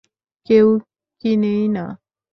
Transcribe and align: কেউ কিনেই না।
কেউ 0.49 0.67
কিনেই 1.23 1.63
না। 1.67 1.85